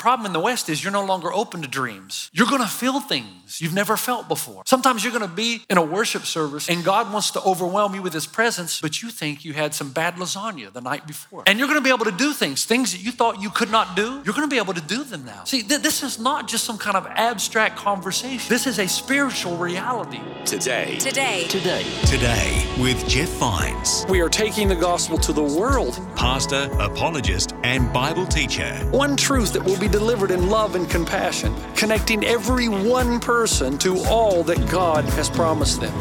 [0.00, 2.30] The problem in the West is you're no longer open to dreams.
[2.32, 4.62] You're gonna feel things you've never felt before.
[4.64, 8.14] Sometimes you're gonna be in a worship service and God wants to overwhelm you with
[8.14, 11.42] His presence, but you think you had some bad lasagna the night before.
[11.46, 13.94] And you're gonna be able to do things, things that you thought you could not
[13.94, 15.44] do, you're gonna be able to do them now.
[15.44, 19.58] See, th- this is not just some kind of abstract conversation, this is a spiritual
[19.58, 20.22] reality.
[20.46, 20.96] Today.
[20.96, 21.44] Today.
[21.48, 21.84] Today.
[22.06, 26.00] Today with Jeff Vines, We are taking the gospel to the world.
[26.16, 28.72] pastor, apologist, and Bible teacher.
[28.92, 33.98] One truth that will be delivered in love and compassion, connecting every one person to
[34.04, 35.94] all that God has promised them.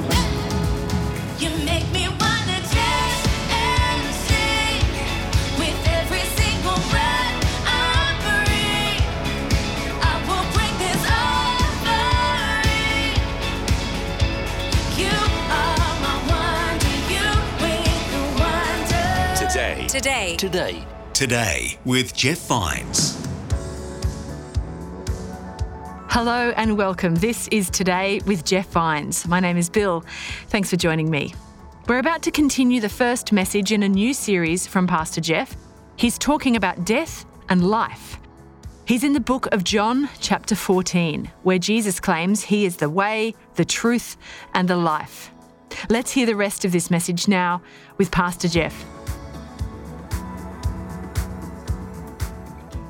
[1.40, 4.84] You make me wanna dance and sing
[5.58, 9.04] with every single breath I breathe.
[10.02, 12.20] I will bring this offering.
[15.00, 15.16] You
[15.60, 16.94] are my wonder.
[17.10, 17.28] You
[17.64, 19.08] with the wonder.
[19.48, 19.78] Today.
[19.88, 20.36] Today.
[20.38, 20.86] Today.
[21.14, 23.29] Today with Jeff Vines.
[26.22, 27.16] Hello and welcome.
[27.16, 29.26] This is Today with Jeff Vines.
[29.26, 30.04] My name is Bill.
[30.48, 31.34] Thanks for joining me.
[31.88, 35.56] We're about to continue the first message in a new series from Pastor Jeff.
[35.96, 38.18] He's talking about death and life.
[38.86, 43.34] He's in the book of John, chapter 14, where Jesus claims he is the way,
[43.56, 44.18] the truth,
[44.54, 45.32] and the life.
[45.90, 47.62] Let's hear the rest of this message now
[47.98, 48.84] with Pastor Jeff.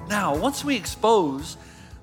[0.09, 1.57] Now, once we expose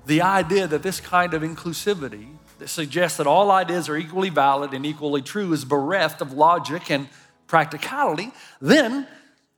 [0.07, 2.27] the idea that this kind of inclusivity
[2.59, 6.89] that suggests that all ideas are equally valid and equally true is bereft of logic
[6.89, 7.07] and
[7.45, 9.07] practicality, then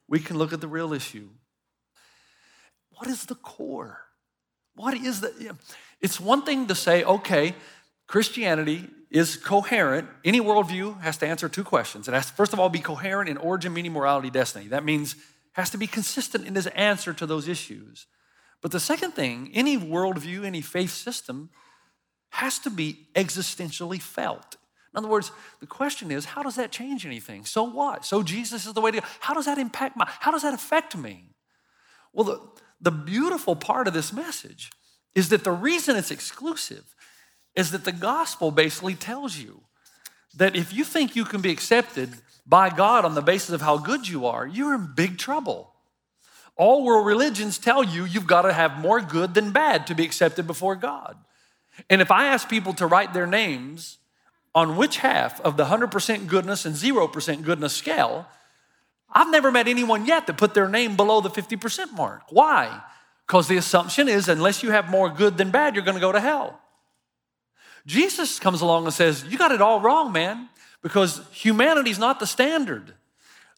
[0.07, 1.29] we can look at the real issue.
[2.97, 4.01] What is the core?
[4.75, 5.55] What is the.
[6.01, 7.55] It's one thing to say, okay,
[8.07, 10.09] Christianity is coherent.
[10.25, 12.07] Any worldview has to answer two questions.
[12.07, 14.67] It has to, first of all, be coherent in origin, meaning, morality, destiny.
[14.67, 15.15] That means
[15.53, 18.07] has to be consistent in his answer to those issues.
[18.61, 21.49] But the second thing, any worldview, any faith system
[22.31, 24.57] has to be existentially felt.
[24.93, 27.45] In other words, the question is, how does that change anything?
[27.45, 28.05] So what?
[28.05, 29.07] So Jesus is the way to go.
[29.19, 31.29] How does that impact my, how does that affect me?
[32.11, 32.41] Well, the,
[32.81, 34.71] the beautiful part of this message
[35.15, 36.95] is that the reason it's exclusive
[37.55, 39.61] is that the gospel basically tells you
[40.35, 42.13] that if you think you can be accepted
[42.45, 45.73] by God on the basis of how good you are, you're in big trouble.
[46.59, 50.03] All world religions tell you you've got to have more good than bad to be
[50.03, 51.15] accepted before God.
[51.89, 53.97] And if I ask people to write their names
[54.53, 58.27] on which half of the 100% goodness and 0% goodness scale,
[59.09, 62.23] I've never met anyone yet that put their name below the 50% mark.
[62.29, 62.81] Why?
[63.25, 66.11] Because the assumption is unless you have more good than bad, you're going to go
[66.11, 66.59] to hell.
[67.85, 70.49] Jesus comes along and says, You got it all wrong, man,
[70.81, 72.95] because humanity's not the standard.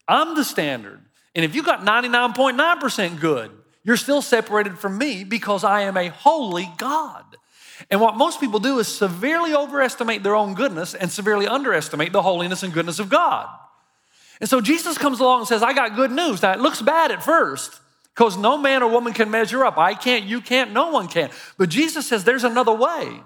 [0.07, 1.01] I'm the standard.
[1.36, 3.52] And if you got 99.9% good,
[3.84, 7.24] you're still separated from me because I am a holy God.
[7.90, 12.22] And what most people do is severely overestimate their own goodness and severely underestimate the
[12.22, 13.50] holiness and goodness of God.
[14.40, 16.42] And so Jesus comes along and says, I got good news.
[16.42, 17.80] Now, it looks bad at first
[18.13, 19.78] because no man or woman can measure up.
[19.78, 21.30] I can't, you can't, no one can.
[21.58, 23.22] But Jesus says there's another way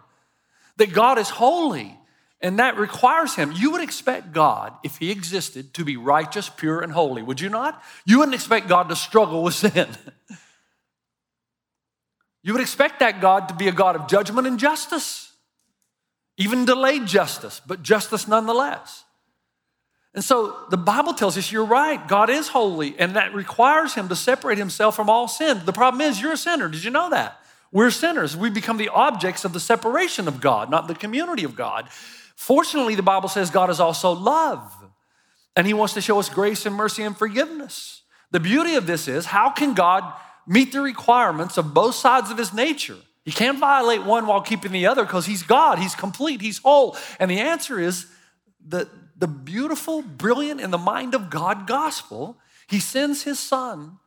[0.77, 1.97] that God is holy
[2.45, 3.51] and that requires him.
[3.51, 7.49] You would expect God, if he existed, to be righteous, pure, and holy, would you
[7.49, 7.81] not?
[8.05, 9.87] You wouldn't expect God to struggle with sin.
[12.43, 15.33] You would expect that God to be a God of judgment and justice,
[16.37, 19.05] even delayed justice, but justice nonetheless.
[20.13, 22.07] And so the Bible tells us you're right.
[22.07, 25.61] God is holy, and that requires him to separate himself from all sin.
[25.65, 26.69] The problem is you're a sinner.
[26.69, 27.39] Did you know that?
[27.71, 28.37] We're sinners.
[28.37, 31.89] We become the objects of the separation of God, not the community of God.
[32.35, 34.71] Fortunately, the Bible says God is also love,
[35.55, 38.03] and he wants to show us grace and mercy and forgiveness.
[38.31, 40.03] The beauty of this is how can God
[40.45, 42.97] meet the requirements of both sides of his nature?
[43.23, 46.95] He can't violate one while keeping the other because he's God, he's complete, he's whole.
[47.19, 48.05] And the answer is
[48.67, 53.97] that the beautiful, brilliant, in the mind of God gospel, he sends his son.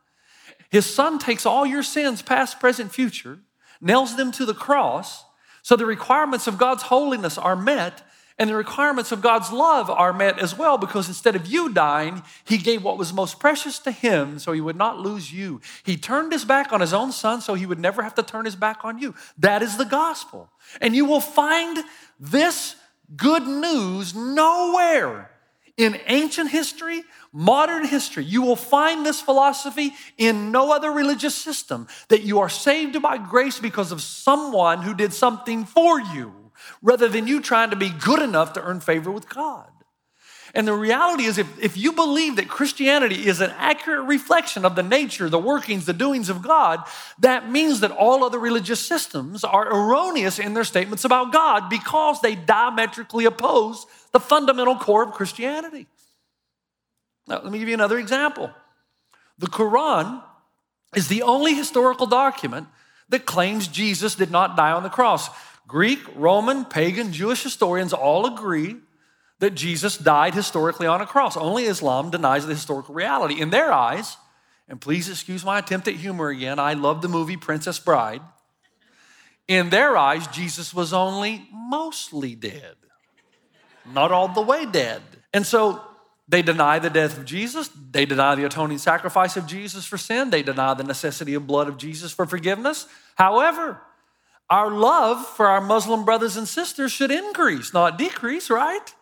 [0.69, 3.39] His son takes all your sins, past, present, future,
[3.81, 5.25] nails them to the cross.
[5.63, 8.03] So the requirements of God's holiness are met,
[8.39, 12.23] and the requirements of God's love are met as well, because instead of you dying,
[12.45, 15.59] he gave what was most precious to him so he would not lose you.
[15.83, 18.45] He turned his back on his own son so he would never have to turn
[18.45, 19.13] his back on you.
[19.37, 20.49] That is the gospel.
[20.79, 21.79] And you will find
[22.17, 22.77] this
[23.13, 25.31] good news nowhere
[25.75, 27.03] in ancient history,
[27.33, 28.23] modern history.
[28.23, 33.17] You will find this philosophy in no other religious system that you are saved by
[33.17, 36.38] grace because of someone who did something for you
[36.81, 39.69] rather than you trying to be good enough to earn favor with God.
[40.55, 44.75] And the reality is, if, if you believe that Christianity is an accurate reflection of
[44.75, 46.83] the nature, the workings, the doings of God,
[47.19, 52.21] that means that all other religious systems are erroneous in their statements about God because
[52.21, 55.85] they diametrically oppose the fundamental core of Christianity.
[57.27, 58.49] Now, let me give you another example.
[59.37, 60.23] The Quran
[60.95, 62.67] is the only historical document
[63.09, 65.29] that claims Jesus did not die on the cross.
[65.69, 68.77] Greek, Roman, pagan, Jewish historians all agree
[69.37, 71.37] that Jesus died historically on a cross.
[71.37, 73.39] Only Islam denies the historical reality.
[73.39, 74.17] In their eyes,
[74.67, 78.21] and please excuse my attempt at humor again, I love the movie Princess Bride.
[79.47, 82.75] In their eyes, Jesus was only mostly dead,
[83.93, 85.03] not all the way dead.
[85.35, 85.83] And so
[86.27, 87.69] they deny the death of Jesus.
[87.91, 90.31] They deny the atoning sacrifice of Jesus for sin.
[90.31, 92.87] They deny the necessity of blood of Jesus for forgiveness.
[93.15, 93.81] However,
[94.49, 98.93] our love for our Muslim brothers and sisters should increase, not decrease, right?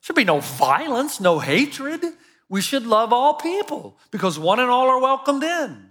[0.00, 2.04] Should be no violence, no hatred.
[2.48, 5.90] We should love all people because one and all are welcomed in.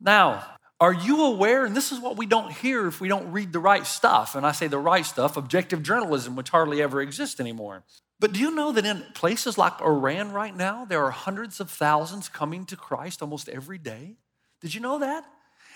[0.00, 0.44] Now,
[0.80, 3.58] are you aware, and this is what we don't hear if we don't read the
[3.58, 7.84] right stuff, and I say the right stuff, objective journalism, which hardly ever exists anymore.
[8.18, 11.70] But do you know that in places like Iran right now, there are hundreds of
[11.70, 14.16] thousands coming to Christ almost every day?
[14.62, 15.24] Did you know that?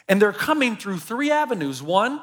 [0.09, 1.83] And they're coming through three avenues.
[1.83, 2.21] One,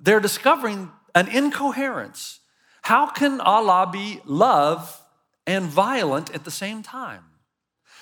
[0.00, 2.40] they're discovering an incoherence.
[2.82, 5.02] How can Allah be love
[5.46, 7.24] and violent at the same time?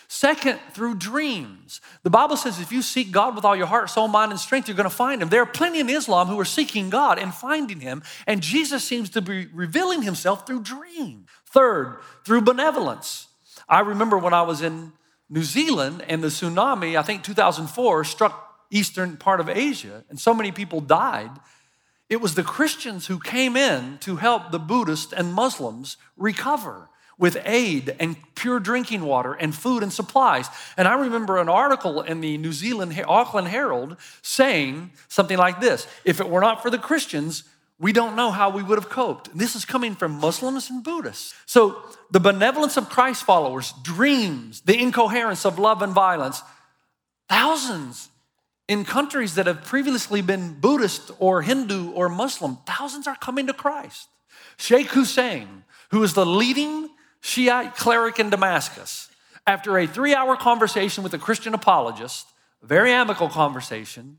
[0.09, 1.81] Second, through dreams.
[2.05, 4.69] The Bible says if you seek God with all your heart, soul, mind, and strength,
[4.69, 5.29] you're going to find Him.
[5.29, 9.11] There are plenty in Islam who are seeking God and finding Him, and Jesus seems
[9.11, 11.29] to be revealing Himself through dreams.
[11.47, 13.27] Third, through benevolence.
[13.69, 14.93] I remember when I was in
[15.29, 20.35] New Zealand and the tsunami, I think 2004, struck eastern part of Asia, and so
[20.35, 21.31] many people died.
[22.09, 27.39] It was the Christians who came in to help the Buddhists and Muslims recover with
[27.45, 30.49] aid and pure drinking water and food and supplies.
[30.77, 35.87] And I remember an article in the New Zealand Auckland Herald saying something like this
[36.05, 37.45] If it were not for the Christians,
[37.79, 39.29] we don't know how we would have coped.
[39.29, 41.35] And this is coming from Muslims and Buddhists.
[41.45, 46.43] So, the benevolence of Christ followers, dreams, the incoherence of love and violence,
[47.29, 48.09] thousands
[48.69, 53.53] in countries that have previously been Buddhist or Hindu or Muslim, thousands are coming to
[53.53, 54.09] Christ.
[54.57, 56.91] Sheikh Hussein, who is the leading
[57.21, 59.09] Shiite cleric in Damascus,
[59.47, 62.27] after a three hour conversation with a Christian apologist,
[62.63, 64.19] very amicable conversation,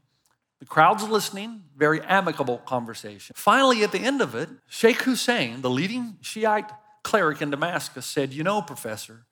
[0.60, 3.34] the crowd's listening, very amicable conversation.
[3.38, 6.72] Finally, at the end of it, Sheikh Hussein, the leading Shiite
[7.04, 9.27] cleric in Damascus, said, You know, Professor,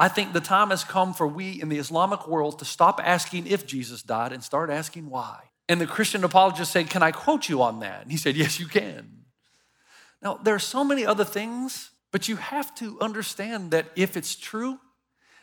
[0.00, 3.46] I think the time has come for we in the Islamic world to stop asking
[3.46, 5.40] if Jesus died and start asking why.
[5.68, 8.00] And the Christian apologist said, Can I quote you on that?
[8.00, 9.26] And he said, Yes, you can.
[10.22, 14.36] Now, there are so many other things, but you have to understand that if it's
[14.36, 14.80] true,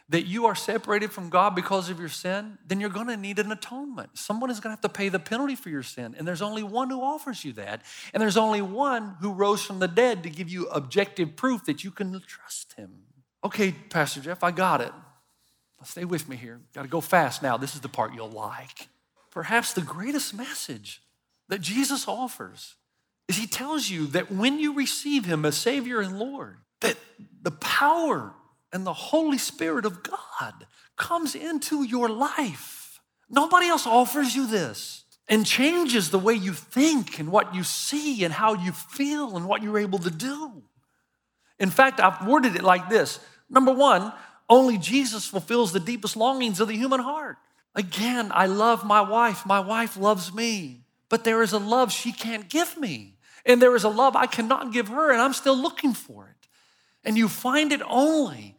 [0.09, 3.37] that you are separated from God because of your sin, then you're going to need
[3.37, 4.17] an atonement.
[4.17, 6.15] Someone is going to have to pay the penalty for your sin.
[6.17, 7.83] And there's only one who offers you that.
[8.11, 11.83] And there's only one who rose from the dead to give you objective proof that
[11.83, 13.06] you can trust him.
[13.47, 14.91] Okay, Pastor Jeff, I got it.
[15.85, 16.59] Stay with me here.
[16.75, 17.55] Got to go fast now.
[17.55, 18.89] This is the part you'll like.
[19.31, 21.01] Perhaps the greatest message
[21.47, 22.75] that Jesus offers
[23.29, 26.97] is he tells you that when you receive him as Savior and Lord, that
[27.41, 28.33] the power
[28.73, 32.99] and the Holy Spirit of God comes into your life.
[33.29, 38.25] Nobody else offers you this and changes the way you think and what you see
[38.25, 40.63] and how you feel and what you're able to do.
[41.59, 44.11] In fact, I've worded it like this Number one,
[44.49, 47.37] only Jesus fulfills the deepest longings of the human heart.
[47.75, 52.11] Again, I love my wife, my wife loves me, but there is a love she
[52.11, 53.13] can't give me.
[53.45, 56.47] And there is a love I cannot give her, and I'm still looking for it.
[57.03, 58.57] And you find it only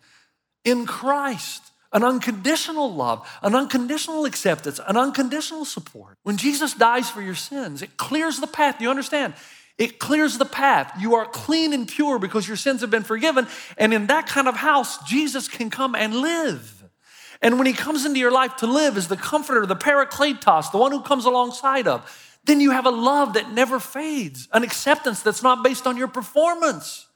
[0.65, 6.19] in Christ an unconditional love, an unconditional acceptance, an unconditional support.
[6.23, 8.81] When Jesus dies for your sins, it clears the path.
[8.81, 9.35] You understand?
[9.79, 10.93] It clears the path.
[11.01, 13.47] You are clean and pure because your sins have been forgiven.
[13.77, 16.75] And in that kind of house, Jesus can come and live.
[17.41, 20.79] And when he comes into your life to live as the comforter, the parakletos, the
[20.79, 22.11] one who comes alongside of,
[22.45, 26.09] then you have a love that never fades, an acceptance that's not based on your
[26.09, 27.07] performance,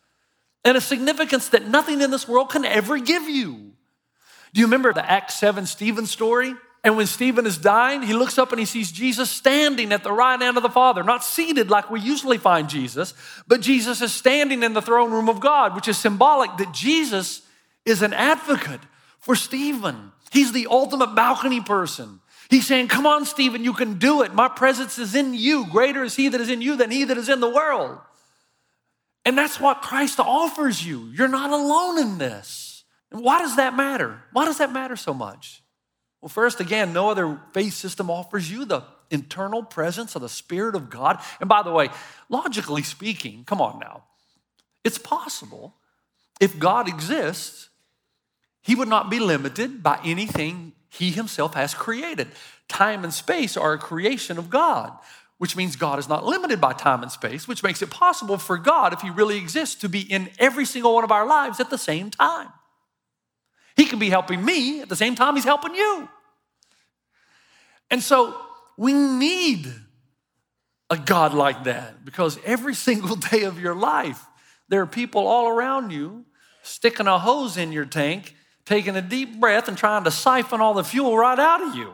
[0.65, 3.73] and a significance that nothing in this world can ever give you.
[4.53, 6.55] Do you remember the Acts 7 Stephen story?
[6.85, 10.13] And when Stephen is dying, he looks up and he sees Jesus standing at the
[10.13, 13.15] right hand of the Father, not seated like we usually find Jesus,
[13.47, 17.43] but Jesus is standing in the throne room of God, which is symbolic that Jesus
[17.85, 18.81] is an advocate
[19.21, 20.11] for Stephen.
[20.33, 22.21] He's the ultimate balcony person.
[22.51, 24.35] He's saying, Come on, Stephen, you can do it.
[24.35, 25.67] My presence is in you.
[25.71, 27.99] Greater is he that is in you than he that is in the world.
[29.25, 31.11] And that's what Christ offers you.
[31.15, 32.85] You're not alone in this.
[33.11, 34.23] Why does that matter?
[34.33, 35.63] Why does that matter so much?
[36.23, 40.77] Well, first, again, no other faith system offers you the internal presence of the Spirit
[40.77, 41.21] of God.
[41.41, 41.91] And by the way,
[42.29, 44.05] logically speaking, come on now,
[44.85, 45.75] it's possible
[46.41, 47.69] if God exists,
[48.63, 52.29] he would not be limited by anything he himself has created.
[52.69, 54.93] Time and space are a creation of God,
[55.39, 58.59] which means God is not limited by time and space, which makes it possible for
[58.59, 61.71] God, if he really exists, to be in every single one of our lives at
[61.71, 62.49] the same time.
[63.83, 66.09] He can be helping me at the same time he's helping you.
[67.91, 68.41] And so
[68.77, 69.75] we need
[70.89, 74.25] a God like that because every single day of your life,
[74.69, 76.25] there are people all around you
[76.63, 78.37] sticking a hose in your tank,
[78.67, 81.93] taking a deep breath, and trying to siphon all the fuel right out of you.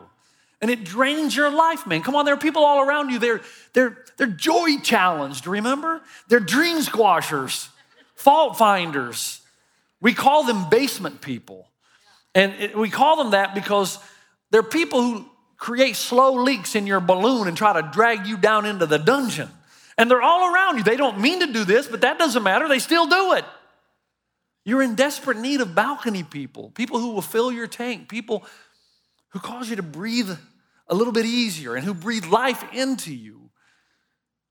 [0.61, 2.03] And it drains your life, man.
[2.03, 3.17] Come on, there are people all around you.
[3.17, 3.41] They're,
[3.73, 6.03] they're, they're joy challenged, remember?
[6.27, 7.67] They're dream squashers,
[8.13, 9.41] fault finders.
[9.99, 11.68] We call them basement people.
[12.35, 13.99] And it, we call them that because
[14.51, 15.25] they're people who
[15.57, 19.49] create slow leaks in your balloon and try to drag you down into the dungeon.
[19.97, 20.83] And they're all around you.
[20.83, 22.67] They don't mean to do this, but that doesn't matter.
[22.67, 23.45] They still do it.
[24.63, 28.45] You're in desperate need of balcony people, people who will fill your tank, people
[29.29, 30.29] who cause you to breathe
[30.87, 33.49] a little bit easier and who breathe life into you.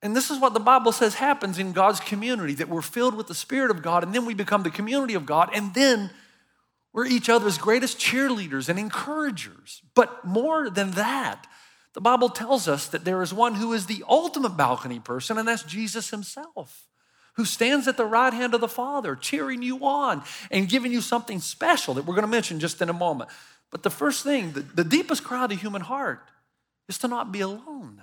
[0.02, 3.26] And this is what the Bible says happens in God's community that we're filled with
[3.26, 6.10] the Spirit of God, and then we become the community of God, and then
[6.92, 9.82] we're each other's greatest cheerleaders and encouragers.
[9.94, 11.46] But more than that,
[11.94, 15.48] the Bible tells us that there is one who is the ultimate balcony person, and
[15.48, 16.88] that's Jesus himself,
[17.34, 21.00] who stands at the right hand of the Father, cheering you on and giving you
[21.00, 23.30] something special that we're going to mention just in a moment.
[23.70, 26.22] But the first thing, the, the deepest cry of the human heart
[26.88, 28.02] is to not be alone.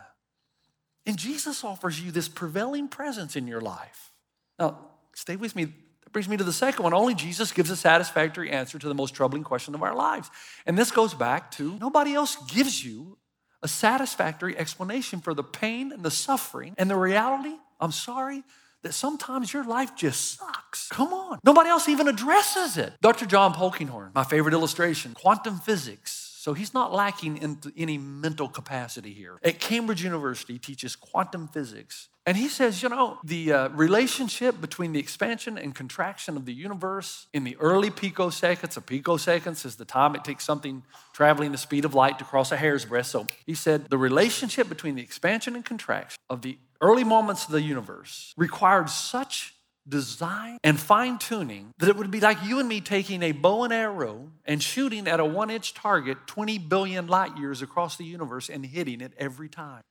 [1.06, 4.12] And Jesus offers you this prevailing presence in your life.
[4.58, 4.80] Now,
[5.14, 5.74] stay with me.
[6.16, 6.94] Brings me to the second one.
[6.94, 10.32] Only Jesus gives a satisfactory answer to the most troubling question of our lives.
[10.66, 13.18] And this goes back to nobody else gives you
[13.62, 18.46] a satisfactory explanation for the pain and the suffering and the reality, I'm sorry,
[18.84, 20.88] that sometimes your life just sucks.
[20.88, 21.40] Come on.
[21.44, 22.94] Nobody else even addresses it.
[23.02, 23.26] Dr.
[23.26, 26.25] John Polkinghorne, my favorite illustration, quantum physics.
[26.46, 29.40] So he's not lacking in any mental capacity here.
[29.44, 32.10] At Cambridge University, he teaches quantum physics.
[32.28, 36.54] And he says, you know, the uh, relationship between the expansion and contraction of the
[36.54, 40.84] universe in the early picoseconds, a picosecond is the time it takes something
[41.14, 43.08] traveling the speed of light to cross a hair's breadth.
[43.08, 47.54] So he said, the relationship between the expansion and contraction of the early moments of
[47.54, 49.56] the universe required such
[49.88, 53.64] design and fine tuning that it would be like you and me taking a bow
[53.64, 58.06] and arrow and shooting at a one inch target 20 billion light years across the
[58.06, 59.82] universe and hitting it every time.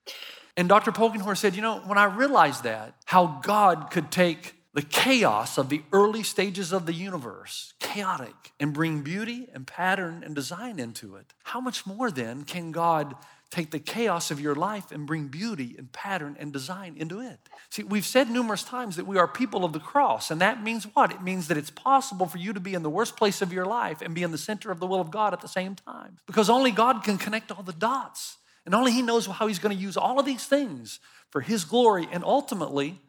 [0.57, 0.93] And Dr.
[0.93, 5.69] Polkinghorne said, You know, when I realized that, how God could take the chaos of
[5.69, 11.15] the early stages of the universe, chaotic, and bring beauty and pattern and design into
[11.15, 13.15] it, how much more then can God
[13.55, 17.39] take the chaos of your life and bring beauty and pattern and design into it.
[17.71, 20.85] See, we've said numerous times that we are people of the cross, and that means
[20.93, 21.13] what?
[21.13, 23.65] It means that it's possible for you to be in the worst place of your
[23.65, 26.19] life and be in the center of the will of God at the same time.
[26.27, 29.77] Because only God can connect all the dots, and only He knows how He's going
[29.77, 30.99] to use all of these things
[31.31, 33.01] for His glory, and ultimately,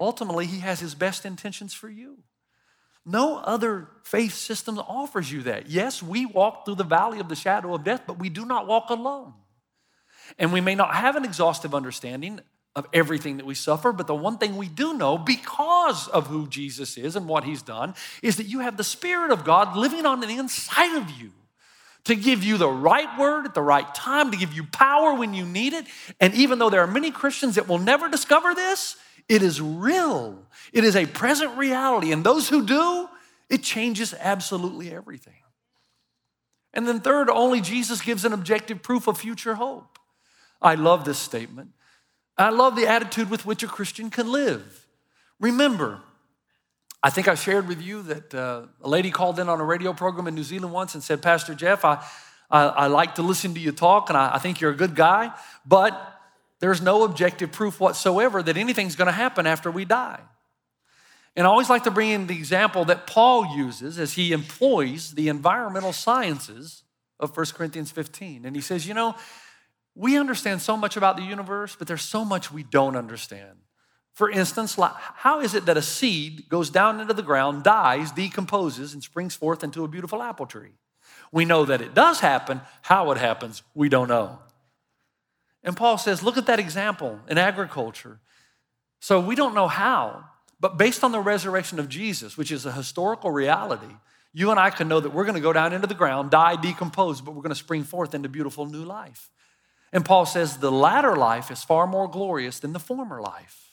[0.00, 2.18] ultimately, He has His best intentions for you.
[3.04, 5.68] No other faith system offers you that.
[5.68, 8.66] Yes, we walk through the valley of the shadow of death, but we do not
[8.66, 9.34] walk alone.
[10.38, 12.40] And we may not have an exhaustive understanding
[12.76, 16.48] of everything that we suffer, but the one thing we do know because of who
[16.48, 20.06] Jesus is and what he's done is that you have the Spirit of God living
[20.06, 21.30] on the inside of you
[22.04, 25.34] to give you the right word at the right time, to give you power when
[25.34, 25.86] you need it.
[26.20, 28.96] And even though there are many Christians that will never discover this,
[29.28, 30.38] it is real.
[30.72, 32.12] It is a present reality.
[32.12, 33.08] And those who do,
[33.48, 35.34] it changes absolutely everything.
[36.74, 39.93] And then, third, only Jesus gives an objective proof of future hope.
[40.64, 41.70] I love this statement.
[42.36, 44.86] I love the attitude with which a Christian can live.
[45.38, 46.00] Remember,
[47.02, 49.92] I think I shared with you that uh, a lady called in on a radio
[49.92, 52.02] program in New Zealand once and said, Pastor Jeff, I,
[52.50, 54.96] I, I like to listen to you talk and I, I think you're a good
[54.96, 55.32] guy,
[55.66, 55.92] but
[56.60, 60.20] there's no objective proof whatsoever that anything's going to happen after we die.
[61.36, 65.12] And I always like to bring in the example that Paul uses as he employs
[65.12, 66.84] the environmental sciences
[67.20, 68.46] of 1 Corinthians 15.
[68.46, 69.14] And he says, You know,
[69.94, 73.58] we understand so much about the universe, but there's so much we don't understand.
[74.12, 78.92] For instance, how is it that a seed goes down into the ground, dies, decomposes,
[78.92, 80.72] and springs forth into a beautiful apple tree?
[81.32, 82.60] We know that it does happen.
[82.82, 84.38] How it happens, we don't know.
[85.64, 88.20] And Paul says, look at that example in agriculture.
[89.00, 90.24] So we don't know how,
[90.60, 93.94] But based on the resurrection of Jesus, which is a historical reality,
[94.32, 96.56] you and I can know that we're going to go down into the ground, die,
[96.56, 99.30] decompose, but we're going to spring forth into beautiful new life.
[99.94, 103.70] And Paul says the latter life is far more glorious than the former life.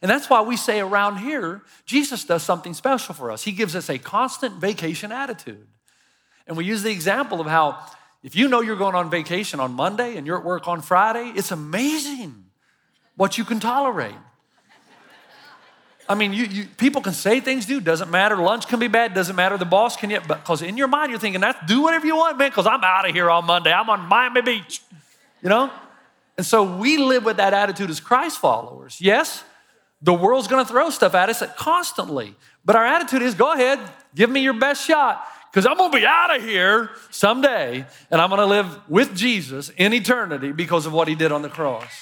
[0.00, 3.44] And that's why we say around here, Jesus does something special for us.
[3.44, 5.68] He gives us a constant vacation attitude.
[6.48, 7.78] And we use the example of how
[8.24, 11.32] if you know you're going on vacation on Monday and you're at work on Friday,
[11.36, 12.46] it's amazing
[13.16, 14.14] what you can tolerate.
[16.08, 17.84] I mean, you, you, people can say things, dude.
[17.84, 18.36] Doesn't matter.
[18.36, 19.14] Lunch can be bad.
[19.14, 19.56] Doesn't matter.
[19.56, 22.38] The boss can yet, because in your mind you're thinking, "That's do whatever you want,
[22.38, 23.72] man." Because I'm out of here on Monday.
[23.72, 24.82] I'm on Miami Beach,
[25.42, 25.70] you know.
[26.36, 28.98] And so we live with that attitude as Christ followers.
[29.00, 29.44] Yes,
[30.00, 32.34] the world's to throw stuff at us constantly,
[32.64, 33.78] but our attitude is, "Go ahead,
[34.14, 38.30] give me your best shot." Because I'm gonna be out of here someday and I'm
[38.30, 41.92] gonna live with Jesus in eternity because of what he did on the cross.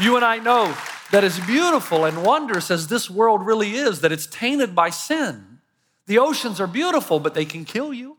[0.00, 0.74] You and I know
[1.12, 5.60] that as beautiful and wondrous as this world really is, that it's tainted by sin.
[6.06, 8.18] The oceans are beautiful, but they can kill you.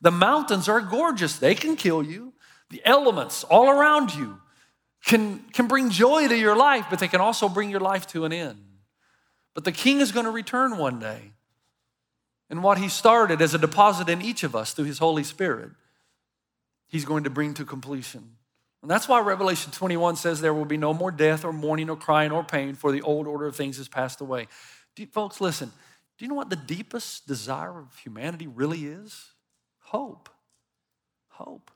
[0.00, 2.32] The mountains are gorgeous, they can kill you.
[2.70, 4.40] The elements all around you
[5.04, 8.24] can, can bring joy to your life, but they can also bring your life to
[8.24, 8.58] an end.
[9.54, 11.32] But the king is going to return one day.
[12.50, 15.70] And what he started as a deposit in each of us through his Holy Spirit,
[16.88, 18.36] he's going to bring to completion.
[18.82, 21.96] And that's why Revelation 21 says there will be no more death or mourning or
[21.96, 24.46] crying or pain, for the old order of things has passed away.
[24.96, 25.72] You- folks, listen,
[26.18, 29.32] do you know what the deepest desire of humanity really is?
[29.86, 30.28] Hope.
[31.28, 31.70] Hope.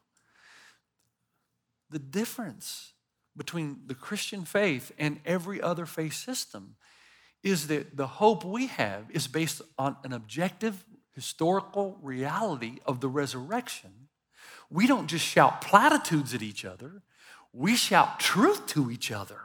[1.91, 2.93] The difference
[3.37, 6.75] between the Christian faith and every other faith system
[7.45, 13.09] is that the hope we have is based on an objective historical reality of the
[13.09, 14.09] resurrection.
[14.71, 17.03] We don't just shout platitudes at each other,
[17.53, 19.39] we shout truth to each other.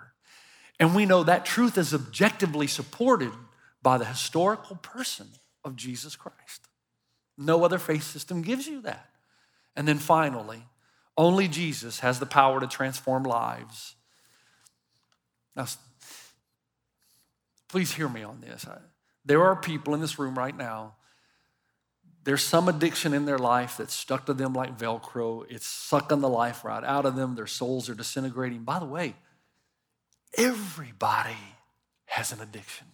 [0.79, 3.31] And we know that truth is objectively supported
[3.81, 5.27] by the historical person
[5.63, 6.64] of Jesus Christ.
[7.37, 9.09] No other faith system gives you that.
[9.75, 10.63] And then finally,
[11.17, 13.95] only Jesus has the power to transform lives.
[15.55, 15.67] Now,
[17.67, 18.65] please hear me on this.
[19.25, 20.95] There are people in this room right now,
[22.25, 25.45] there's some addiction in their life that's stuck to them like Velcro.
[25.48, 27.35] It's sucking the life right out of them.
[27.35, 28.63] Their souls are disintegrating.
[28.63, 29.13] By the way,
[30.35, 31.37] everybody
[32.05, 32.87] has an addiction.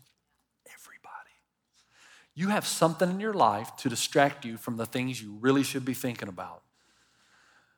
[2.42, 5.86] You have something in your life to distract you from the things you really should
[5.86, 6.64] be thinking about.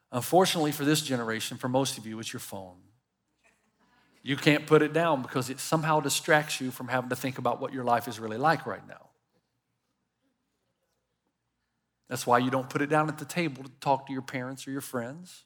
[0.10, 2.78] Unfortunately, for this generation, for most of you, it's your phone.
[4.22, 7.60] You can't put it down because it somehow distracts you from having to think about
[7.60, 9.10] what your life is really like right now.
[12.08, 14.66] That's why you don't put it down at the table to talk to your parents
[14.66, 15.44] or your friends.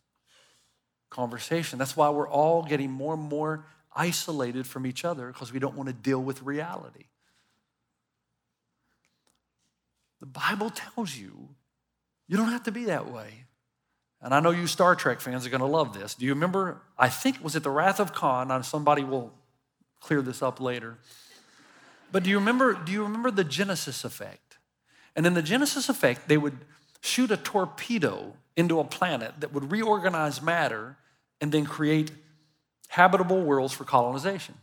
[1.10, 1.80] Conversation.
[1.80, 5.76] That's why we're all getting more and more isolated from each other because we don't
[5.76, 7.06] want to deal with reality.
[10.20, 11.50] The Bible tells you
[12.28, 13.46] you don't have to be that way.
[14.22, 16.16] And I know you Star Trek fans are going to love this.
[16.16, 16.82] Do you remember?
[16.98, 18.64] I think it was it the Wrath of Khan?
[18.64, 19.32] Somebody will
[20.00, 20.98] clear this up later.
[22.12, 22.74] But do you remember?
[22.74, 24.58] Do you remember the Genesis effect?
[25.16, 26.58] And in the Genesis effect, they would
[27.02, 30.98] shoot a torpedo into a planet that would reorganize matter
[31.40, 32.12] and then create
[32.88, 34.56] habitable worlds for colonization.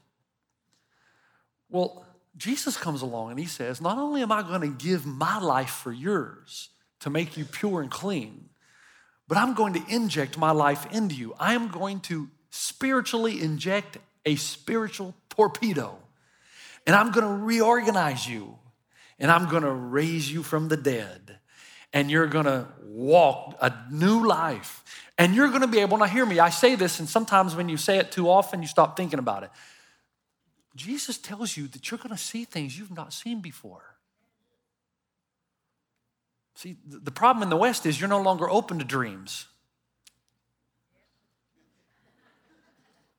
[1.71, 2.05] Well,
[2.37, 5.71] Jesus comes along and he says, Not only am I going to give my life
[5.71, 6.71] for yours
[7.01, 8.49] to make you pure and clean,
[9.29, 11.35] but I'm going to inject my life into you.
[11.39, 15.99] I am going to spiritually inject a spiritual torpedo,
[16.87, 18.59] and I'm going to reorganize you,
[19.19, 21.39] and I'm going to raise you from the dead,
[21.93, 24.83] and you're going to walk a new life.
[25.17, 27.69] And you're going to be able, now hear me, I say this, and sometimes when
[27.69, 29.51] you say it too often, you stop thinking about it.
[30.75, 33.95] Jesus tells you that you're going to see things you've not seen before.
[36.57, 39.47] See, the problem in the West is you're no longer open to dreams.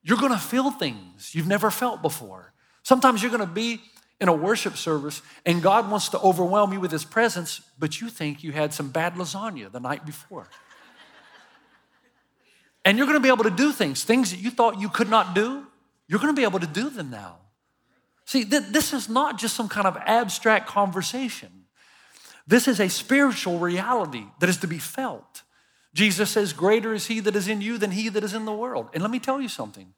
[0.03, 2.53] You're gonna feel things you've never felt before.
[2.83, 3.81] Sometimes you're gonna be
[4.21, 8.09] in a worship service and God wants to overwhelm you with His presence, but you
[8.09, 10.47] think you had some bad lasagna the night before.
[12.85, 15.33] And you're gonna be able to do things, things that you thought you could not
[15.33, 15.65] do,
[16.07, 17.39] you're gonna be able to do them now.
[18.25, 21.65] See, th- this is not just some kind of abstract conversation.
[22.47, 25.43] This is a spiritual reality that is to be felt.
[25.93, 28.53] Jesus says, Greater is he that is in you than he that is in the
[28.53, 28.89] world.
[28.93, 29.93] And let me tell you something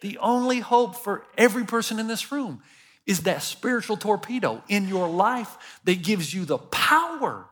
[0.00, 2.62] the only hope for every person in this room
[3.06, 7.49] is that spiritual torpedo in your life that gives you the power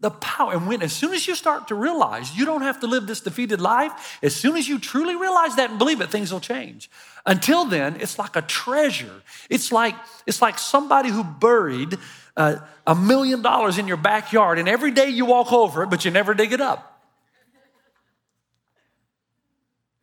[0.00, 0.52] The power.
[0.52, 3.20] And when, as soon as you start to realize you don't have to live this
[3.20, 6.90] defeated life, as soon as you truly realize that and believe it, things will change.
[7.24, 9.22] Until then, it's like a treasure.
[9.48, 9.94] It's like,
[10.26, 11.96] it's like somebody who buried
[12.36, 12.56] uh,
[12.86, 16.10] a million dollars in your backyard, and every day you walk over it, but you
[16.10, 16.92] never dig it up.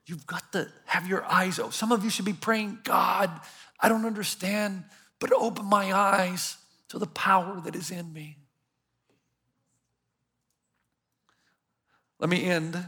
[0.08, 1.72] You've got to have your eyes open.
[1.72, 3.30] Some of you should be praying, God,
[3.80, 4.84] I don't understand,
[5.20, 6.58] but open my eyes
[6.90, 8.38] to the power that is in me.
[12.24, 12.82] Let me end.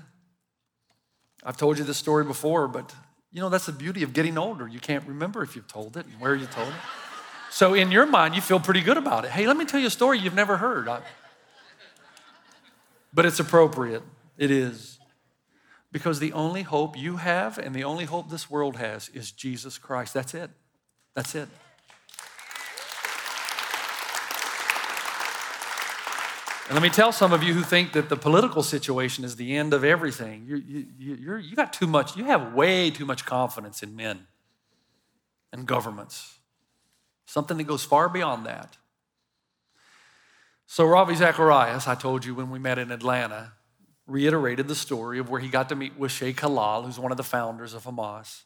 [1.44, 2.96] I've told you this story before, but
[3.34, 4.66] you know, that's the beauty of getting older.
[4.66, 6.76] You can't remember if you've told it and where you told it.
[7.52, 9.32] So, in your mind, you feel pretty good about it.
[9.32, 10.88] Hey, let me tell you a story you've never heard.
[10.88, 11.02] I-
[13.14, 14.04] but it's appropriate.
[14.38, 15.00] It is.
[15.92, 19.78] Because the only hope you have and the only hope this world has is Jesus
[19.78, 20.14] Christ.
[20.14, 20.50] That's it.
[21.14, 21.50] That's it.
[26.68, 29.56] And let me tell some of you who think that the political situation is the
[29.56, 30.46] end of everything.
[30.48, 33.96] You, you, you, you're, you got too much, you have way too much confidence in
[33.96, 34.26] men
[35.54, 36.40] and governments.
[37.28, 38.78] Something that goes far beyond that.
[40.66, 43.54] So, Ravi Zacharias, I told you when we met in Atlanta,
[44.08, 47.18] reiterated the story of where he got to meet with Sheikh Halal, who's one of
[47.18, 48.42] the founders of Hamas.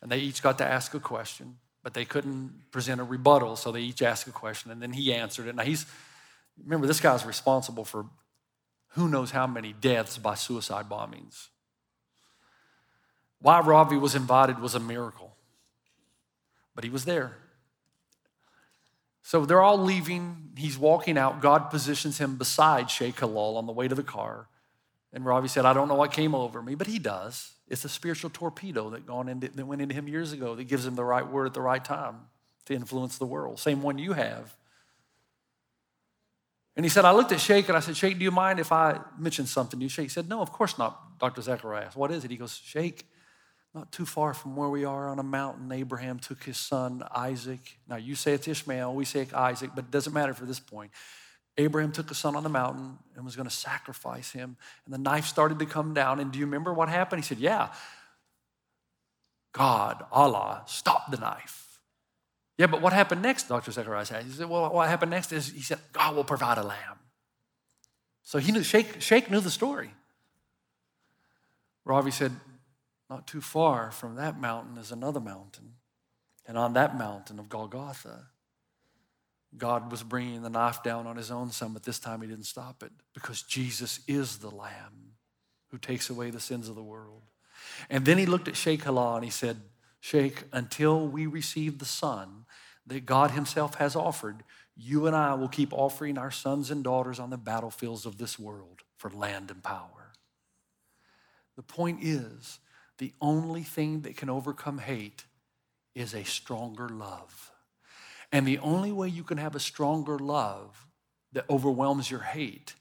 [0.00, 3.70] And they each got to ask a question, but they couldn't present a rebuttal, so
[3.70, 5.54] they each asked a question, and then he answered it.
[5.54, 5.84] Now, he's
[6.62, 8.06] Remember, this guy's responsible for
[8.88, 11.48] who knows how many deaths by suicide bombings.
[13.40, 15.34] Why Ravi was invited was a miracle,
[16.74, 17.36] but he was there.
[19.22, 20.50] So they're all leaving.
[20.56, 21.40] He's walking out.
[21.40, 24.48] God positions him beside Sheikh Halal on the way to the car.
[25.12, 27.52] And Ravi said, I don't know what came over me, but he does.
[27.68, 30.86] It's a spiritual torpedo that, gone into, that went into him years ago that gives
[30.86, 32.16] him the right word at the right time
[32.66, 33.58] to influence the world.
[33.58, 34.54] Same one you have.
[36.76, 38.72] And he said, I looked at Sheikh and I said, Sheikh, do you mind if
[38.72, 39.88] I mention something to you?
[39.88, 41.40] Sheikh said, No, of course not, Dr.
[41.40, 41.94] Zacharias.
[41.94, 42.30] What is it?
[42.30, 43.06] He goes, Sheikh,
[43.74, 47.78] not too far from where we are on a mountain, Abraham took his son Isaac.
[47.88, 50.60] Now you say it's Ishmael, we say it's Isaac, but it doesn't matter for this
[50.60, 50.90] point.
[51.56, 54.56] Abraham took a son on the mountain and was going to sacrifice him.
[54.84, 56.18] And the knife started to come down.
[56.18, 57.22] And do you remember what happened?
[57.22, 57.68] He said, Yeah.
[59.52, 61.63] God, Allah, stopped the knife.
[62.56, 63.72] Yeah, but what happened next, Dr.
[63.72, 64.24] Zacharias said?
[64.24, 66.98] He said, Well, what happened next is he said, God will provide a lamb.
[68.22, 69.90] So he knew, Sheikh, Sheikh knew the story.
[71.84, 72.32] Ravi said,
[73.10, 75.74] Not too far from that mountain is another mountain.
[76.46, 78.28] And on that mountain of Golgotha,
[79.56, 82.44] God was bringing the knife down on his own son, but this time he didn't
[82.44, 85.14] stop it because Jesus is the Lamb
[85.68, 87.22] who takes away the sins of the world.
[87.90, 89.60] And then he looked at Sheikh Halal and he said,
[90.04, 92.44] Sheikh, until we receive the Son
[92.86, 94.44] that God Himself has offered,
[94.76, 98.38] you and I will keep offering our sons and daughters on the battlefields of this
[98.38, 100.12] world for land and power.
[101.56, 102.58] The point is,
[102.98, 105.24] the only thing that can overcome hate
[105.94, 107.50] is a stronger love.
[108.30, 110.86] And the only way you can have a stronger love
[111.32, 112.74] that overwhelms your hate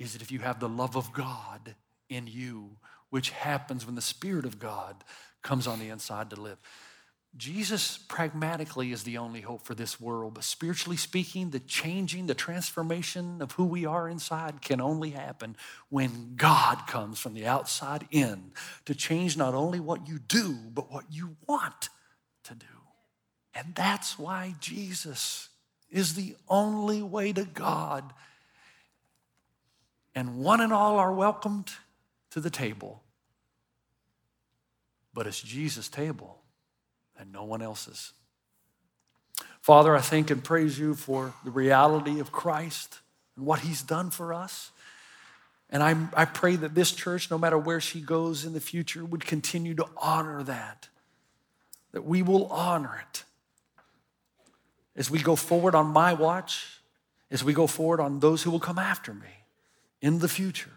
[0.00, 1.76] is that if you have the love of God
[2.08, 2.78] in you,
[3.14, 5.04] which happens when the Spirit of God
[5.40, 6.58] comes on the inside to live.
[7.36, 12.34] Jesus pragmatically is the only hope for this world, but spiritually speaking, the changing, the
[12.34, 15.54] transformation of who we are inside can only happen
[15.90, 18.50] when God comes from the outside in
[18.84, 21.90] to change not only what you do, but what you want
[22.42, 22.66] to do.
[23.54, 25.50] And that's why Jesus
[25.88, 28.12] is the only way to God.
[30.16, 31.70] And one and all are welcomed
[32.30, 33.03] to the table.
[35.14, 36.40] But it's Jesus' table
[37.18, 38.12] and no one else's.
[39.60, 42.98] Father, I thank and praise you for the reality of Christ
[43.36, 44.70] and what he's done for us.
[45.70, 49.04] And I, I pray that this church, no matter where she goes in the future,
[49.04, 50.88] would continue to honor that,
[51.92, 53.24] that we will honor it
[54.96, 56.80] as we go forward on my watch,
[57.30, 59.44] as we go forward on those who will come after me
[60.00, 60.70] in the future.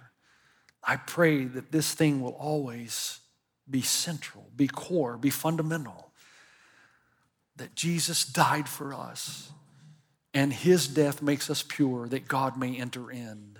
[0.84, 3.20] I pray that this thing will always
[3.70, 6.12] be central, be core, be fundamental.
[7.56, 9.52] That Jesus died for us
[10.34, 13.58] and his death makes us pure that God may enter in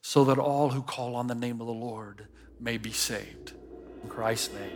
[0.00, 2.28] so that all who call on the name of the Lord
[2.58, 3.52] may be saved.
[4.02, 4.70] In Christ's name.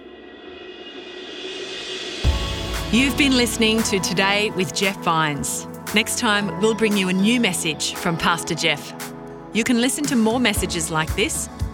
[2.93, 5.67] You've been listening to Today with Jeff Vines.
[5.95, 9.15] Next time, we'll bring you a new message from Pastor Jeff.
[9.55, 11.49] You can listen to more messages like this.